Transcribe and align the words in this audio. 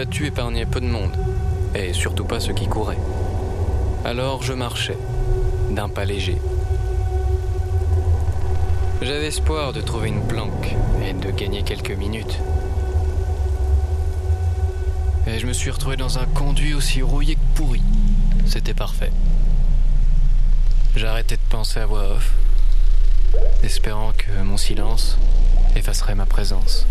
battue 0.00 0.28
épargnait 0.28 0.64
peu 0.64 0.80
de 0.80 0.86
monde, 0.86 1.14
et 1.74 1.92
surtout 1.92 2.24
pas 2.24 2.40
ceux 2.40 2.54
qui 2.54 2.66
couraient. 2.66 2.96
Alors 4.06 4.42
je 4.42 4.54
marchais, 4.54 4.96
d'un 5.72 5.90
pas 5.90 6.06
léger. 6.06 6.38
J'avais 9.02 9.26
espoir 9.26 9.74
de 9.74 9.82
trouver 9.82 10.08
une 10.08 10.26
planque 10.26 10.74
et 11.04 11.12
de 11.12 11.30
gagner 11.30 11.64
quelques 11.64 11.90
minutes. 11.90 12.38
Et 15.26 15.38
je 15.38 15.46
me 15.46 15.52
suis 15.52 15.70
retrouvé 15.70 15.98
dans 15.98 16.18
un 16.18 16.24
conduit 16.24 16.72
aussi 16.72 17.02
rouillé 17.02 17.34
que 17.34 17.56
pourri. 17.56 17.82
C'était 18.46 18.72
parfait. 18.72 19.12
J'arrêtais 20.96 21.36
de 21.36 21.50
penser 21.50 21.78
à 21.78 21.84
voix 21.84 22.12
off, 22.12 22.32
espérant 23.62 24.12
que 24.16 24.42
mon 24.44 24.56
silence 24.56 25.18
effacerait 25.76 26.14
ma 26.14 26.24
présence. 26.24 26.86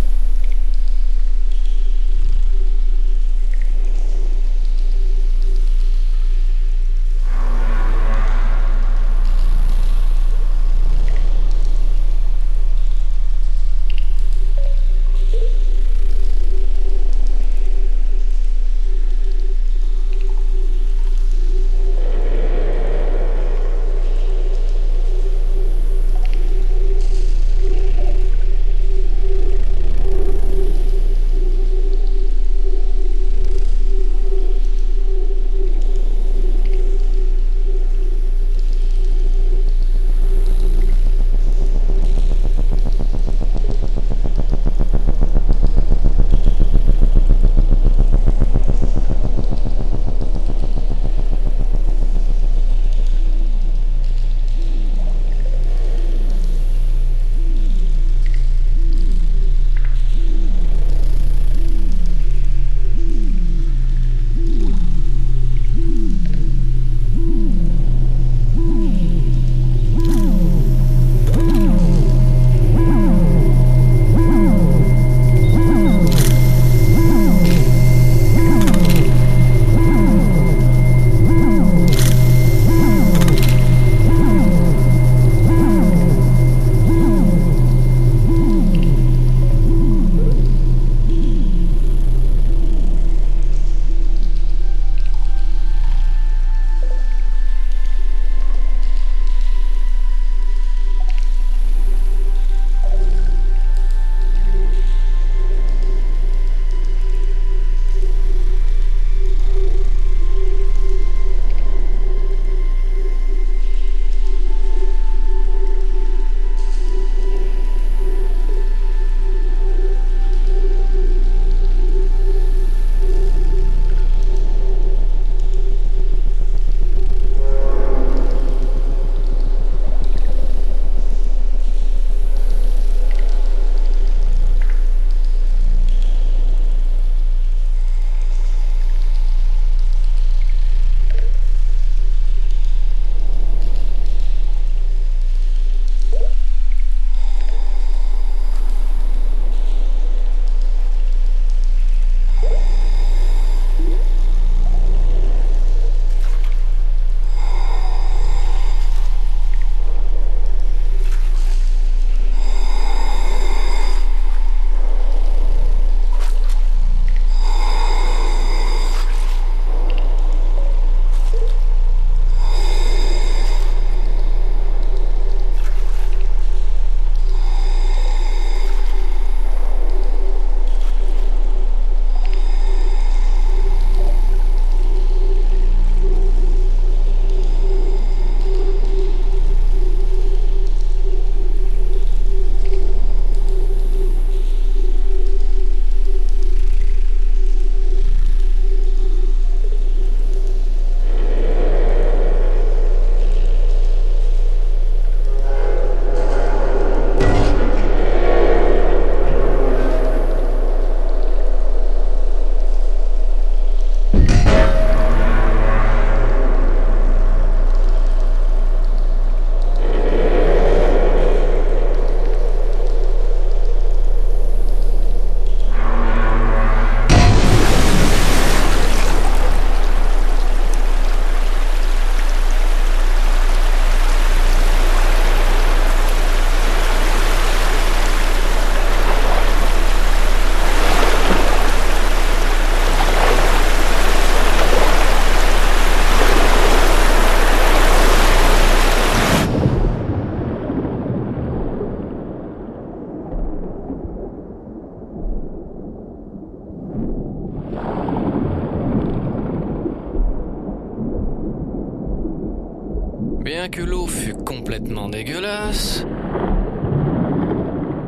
que 263.69 263.81
l'eau 263.81 264.07
fut 264.07 264.33
complètement 264.33 265.09
dégueulasse, 265.09 266.05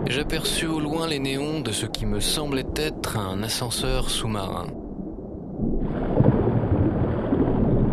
j'aperçus 0.08 0.68
au 0.68 0.80
loin 0.80 1.08
les 1.08 1.20
néons 1.20 1.62
de 1.62 1.72
ce 1.72 1.86
qui 1.86 2.06
me 2.06 2.20
semblait 2.20 2.66
être 2.76 3.18
un 3.18 3.44
ascenseur 3.44 4.10
sous-marin. 4.10 4.68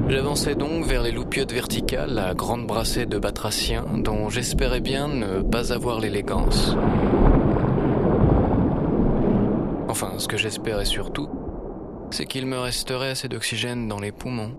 J'avançais 0.09 0.55
donc 0.55 0.87
vers 0.87 1.03
les 1.03 1.13
loupiottes 1.13 1.53
verticales 1.53 2.19
à 2.19 2.35
grande 2.35 2.67
brassée 2.67 3.07
de 3.07 3.19
batraciens 3.19 3.85
dont 3.99 4.31
j'espérais 4.31 4.81
bien 4.81 5.09
ne 5.09 5.43
pas 5.43 5.73
avoir 5.73 6.01
l'élégance. 6.01 6.75
Enfin, 9.89 10.13
ce 10.19 10.29
que 10.29 10.37
j'espérais 10.37 10.87
surtout, 10.87 11.29
c'est 12.11 12.27
qu'il 12.27 12.47
me 12.47 12.59
resterait 12.59 13.11
assez 13.11 13.29
d'oxygène 13.29 13.89
dans 13.89 14.01
les 14.01 14.13
poumons 14.13 14.53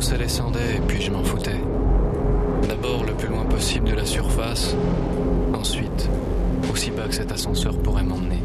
ça 0.00 0.16
descendait 0.16 0.76
et 0.76 0.80
puis 0.80 1.00
je 1.00 1.10
m'en 1.10 1.22
foutais. 1.22 1.60
D'abord 2.68 3.04
le 3.04 3.12
plus 3.12 3.28
loin 3.28 3.44
possible 3.44 3.88
de 3.88 3.94
la 3.94 4.04
surface, 4.04 4.74
ensuite 5.52 6.08
aussi 6.72 6.90
bas 6.90 7.06
que 7.08 7.14
cet 7.14 7.30
ascenseur 7.32 7.76
pourrait 7.78 8.02
m'emmener. 8.02 8.42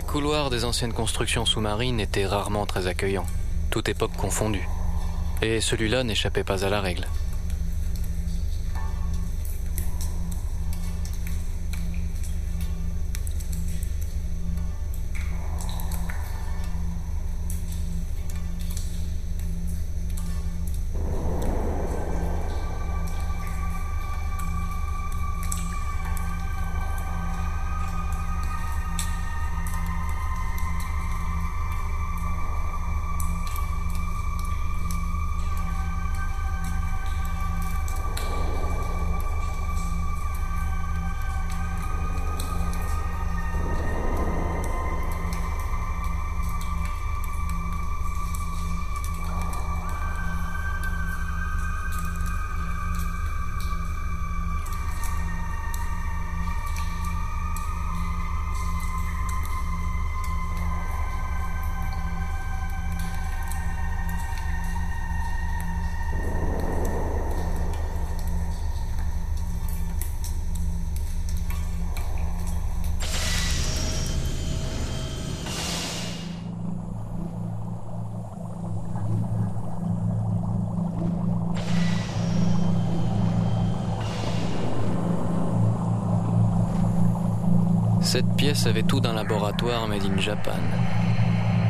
Les 0.00 0.06
couloirs 0.06 0.48
des 0.48 0.64
anciennes 0.64 0.94
constructions 0.94 1.44
sous-marines 1.44 2.00
étaient 2.00 2.24
rarement 2.24 2.64
très 2.64 2.86
accueillants, 2.86 3.26
toute 3.70 3.90
époque 3.90 4.16
confondue. 4.16 4.66
Et 5.42 5.60
celui-là 5.60 6.04
n'échappait 6.04 6.42
pas 6.42 6.64
à 6.64 6.70
la 6.70 6.80
règle. 6.80 7.06
Cette 88.10 88.34
pièce 88.34 88.66
avait 88.66 88.82
tout 88.82 88.98
d'un 88.98 89.12
laboratoire 89.12 89.86
made 89.86 90.02
in 90.04 90.20
Japan. 90.20 90.58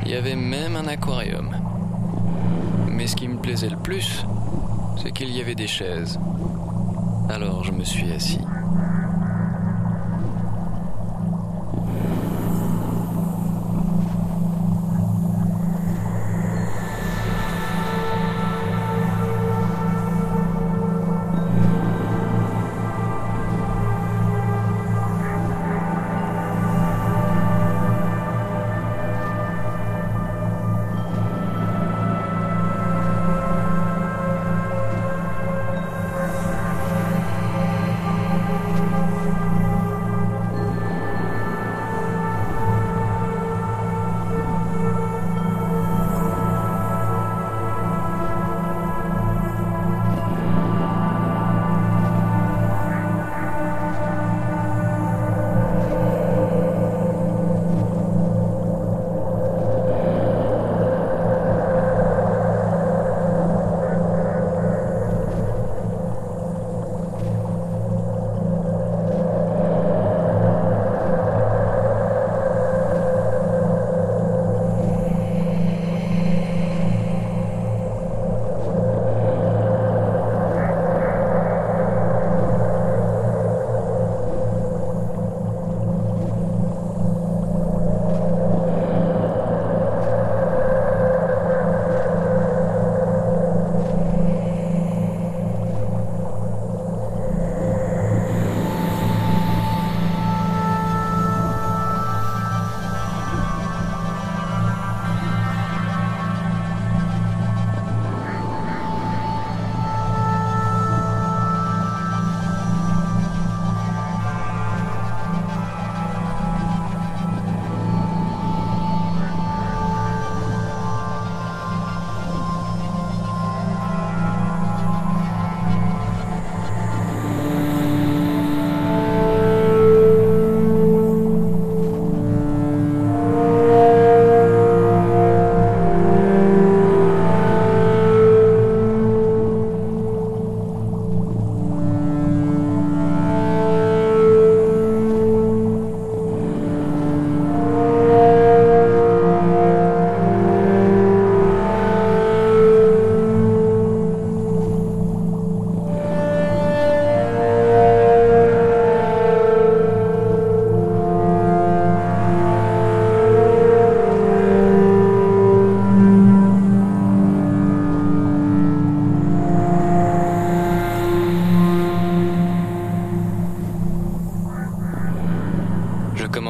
Il 0.06 0.10
y 0.10 0.14
avait 0.14 0.36
même 0.36 0.74
un 0.74 0.86
aquarium. 0.86 1.54
Mais 2.88 3.06
ce 3.06 3.14
qui 3.14 3.28
me 3.28 3.36
plaisait 3.36 3.68
le 3.68 3.76
plus, 3.76 4.24
c'est 4.96 5.12
qu'il 5.12 5.30
y 5.36 5.42
avait 5.42 5.54
des 5.54 5.66
chaises. 5.66 6.18
Alors 7.28 7.62
je 7.62 7.72
me 7.72 7.84
suis 7.84 8.10
assis. 8.10 8.40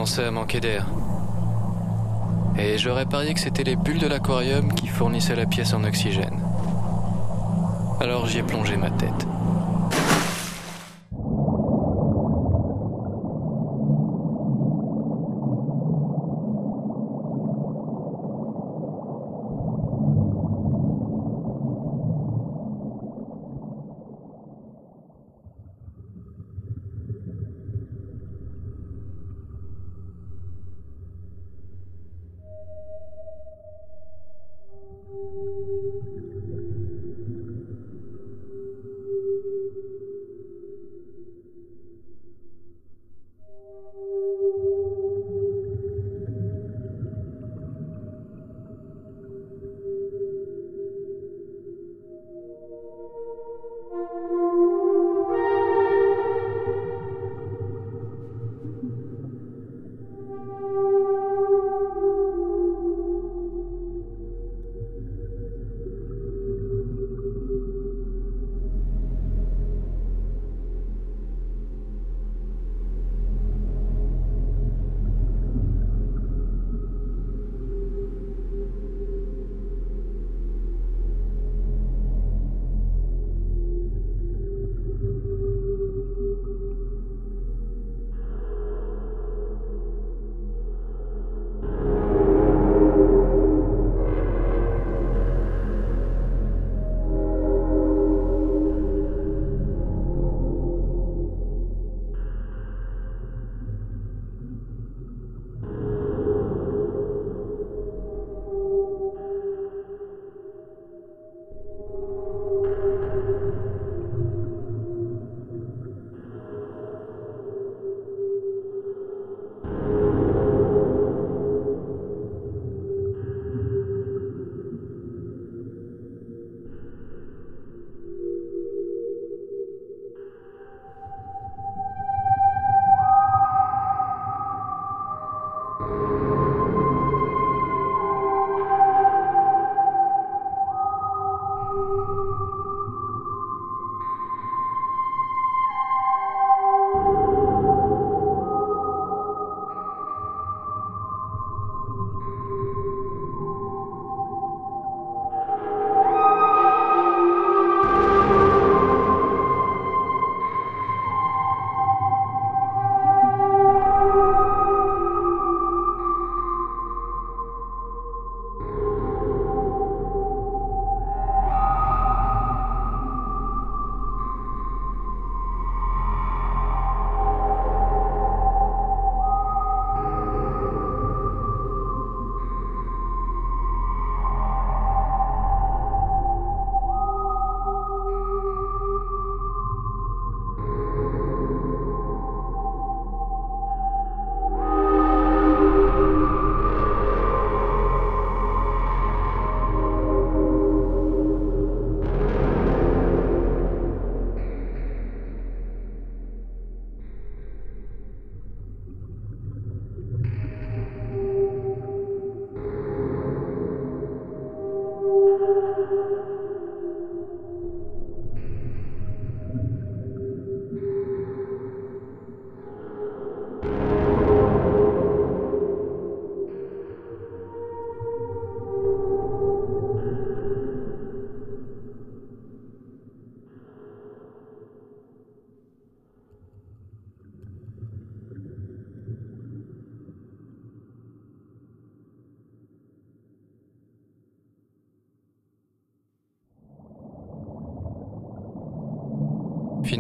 À 0.01 0.31
manquer 0.31 0.61
d'air. 0.61 0.87
Et 2.59 2.79
j'aurais 2.79 3.05
parié 3.05 3.35
que 3.35 3.41
c'était 3.41 3.65
les 3.65 3.77
bulles 3.77 3.99
de 3.99 4.07
l'aquarium 4.07 4.73
qui 4.73 4.87
fournissaient 4.87 5.37
la 5.37 5.45
pièce 5.45 5.75
en 5.75 5.85
oxygène. 5.85 6.43
Alors 8.01 8.27
j'y 8.27 8.39
ai 8.39 8.43
plongé 8.43 8.79
ma 8.79 8.91
tête. 8.91 9.27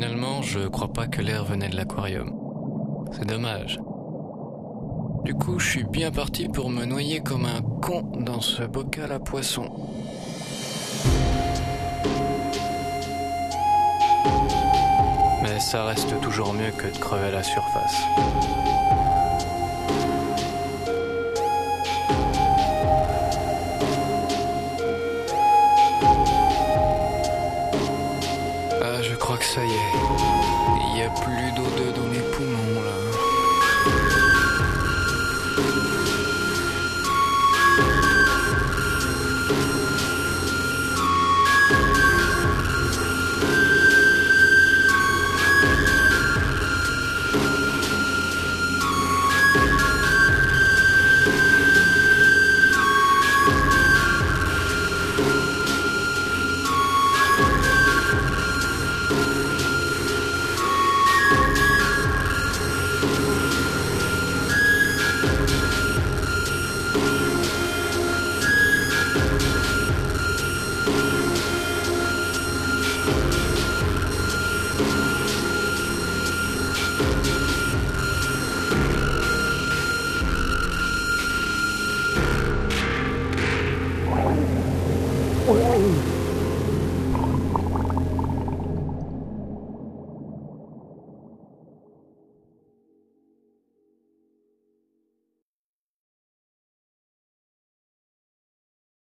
Finalement, 0.03 0.41
je 0.41 0.61
crois 0.61 0.91
pas 0.91 1.07
que 1.07 1.21
l'air 1.21 1.45
venait 1.45 1.69
de 1.69 1.77
l'aquarium. 1.77 2.33
C'est 3.13 3.27
dommage. 3.27 3.79
Du 5.27 5.35
coup, 5.35 5.59
je 5.59 5.69
suis 5.69 5.85
bien 5.85 6.11
parti 6.11 6.49
pour 6.49 6.71
me 6.71 6.87
noyer 6.87 7.21
comme 7.21 7.45
un 7.45 7.61
con 7.61 8.11
dans 8.19 8.41
ce 8.41 8.63
bocal 8.63 9.13
à 9.13 9.19
poisson. 9.19 9.69
Mais 15.43 15.61
ça 15.61 15.85
reste 15.85 16.19
toujours 16.23 16.55
mieux 16.55 16.71
que 16.71 16.87
de 16.87 16.99
crever 16.99 17.27
à 17.27 17.33
la 17.33 17.43
surface. 17.43 18.01